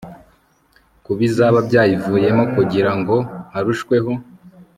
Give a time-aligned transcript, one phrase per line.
[1.03, 3.15] ku bizaba byayivuyemo kugira ngo
[3.53, 4.11] harushweho